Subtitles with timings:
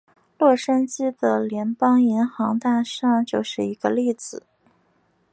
[0.39, 4.41] 洛杉矶的联邦银行大厦就是一个例子。